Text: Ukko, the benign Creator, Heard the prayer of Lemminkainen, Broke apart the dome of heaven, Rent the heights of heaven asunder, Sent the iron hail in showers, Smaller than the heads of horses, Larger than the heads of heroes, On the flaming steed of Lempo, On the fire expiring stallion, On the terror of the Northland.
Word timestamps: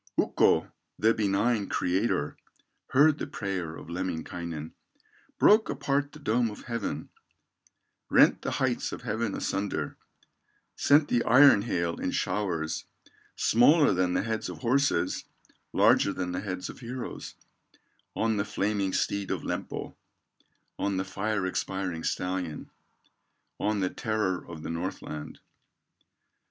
Ukko, 0.17 0.71
the 0.97 1.13
benign 1.13 1.69
Creator, 1.69 2.35
Heard 2.87 3.19
the 3.19 3.27
prayer 3.27 3.75
of 3.75 3.85
Lemminkainen, 3.87 4.71
Broke 5.37 5.69
apart 5.69 6.11
the 6.11 6.17
dome 6.17 6.49
of 6.49 6.63
heaven, 6.63 7.09
Rent 8.09 8.41
the 8.41 8.49
heights 8.57 8.91
of 8.91 9.03
heaven 9.03 9.35
asunder, 9.35 9.97
Sent 10.75 11.07
the 11.07 11.23
iron 11.23 11.61
hail 11.61 11.99
in 11.99 12.09
showers, 12.09 12.85
Smaller 13.35 13.93
than 13.93 14.15
the 14.15 14.23
heads 14.23 14.49
of 14.49 14.57
horses, 14.61 15.25
Larger 15.71 16.13
than 16.13 16.31
the 16.31 16.41
heads 16.41 16.67
of 16.67 16.79
heroes, 16.79 17.35
On 18.15 18.37
the 18.37 18.43
flaming 18.43 18.93
steed 18.93 19.29
of 19.29 19.43
Lempo, 19.43 19.93
On 20.79 20.97
the 20.97 21.05
fire 21.05 21.45
expiring 21.45 22.03
stallion, 22.03 22.71
On 23.59 23.81
the 23.81 23.89
terror 23.91 24.43
of 24.43 24.63
the 24.63 24.71
Northland. 24.71 25.41